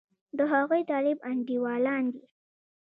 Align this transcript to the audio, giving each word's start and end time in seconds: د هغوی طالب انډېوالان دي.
د 0.37 0.39
هغوی 0.53 0.81
طالب 0.91 1.17
انډېوالان 1.29 2.03
دي. 2.13 2.23